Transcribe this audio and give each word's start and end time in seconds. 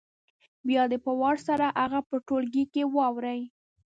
بیا 0.67 0.83
دې 0.91 0.97
په 1.05 1.11
وار 1.19 1.37
سره 1.47 1.65
هغه 1.79 1.99
په 2.09 2.15
ټولګي 2.27 2.63
کې 2.73 2.83
واوروي 2.95 3.43